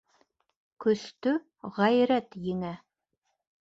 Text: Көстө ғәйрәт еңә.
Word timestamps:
Көстө 0.85 1.35
ғәйрәт 1.79 2.43
еңә. 2.51 2.77